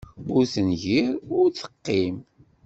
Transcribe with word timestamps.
Ur 0.35 0.43
tengir, 0.53 1.09
ur 1.37 1.45
teqqim. 1.57 2.15